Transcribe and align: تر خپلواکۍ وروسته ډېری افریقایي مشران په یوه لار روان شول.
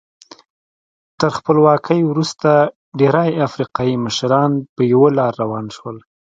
تر 1.19 1.29
خپلواکۍ 1.37 2.01
وروسته 2.11 2.49
ډېری 2.99 3.29
افریقایي 3.47 3.95
مشران 4.05 4.51
په 4.75 4.81
یوه 4.93 5.09
لار 5.17 5.31
روان 5.43 5.65
شول. 5.75 5.97